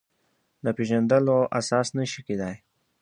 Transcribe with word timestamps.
د 0.63 0.65
پېژندلو 0.77 1.37
اساس 1.59 1.87
نه 1.97 2.03
شي 2.11 2.21
کېدای. 2.27 2.55